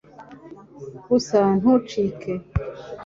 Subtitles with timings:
[1.09, 2.31] gusa ntucike